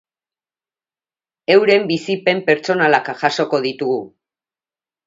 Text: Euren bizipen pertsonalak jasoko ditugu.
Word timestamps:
Euren 1.57 1.85
bizipen 1.91 2.43
pertsonalak 2.49 3.13
jasoko 3.25 3.63
ditugu. 3.69 4.05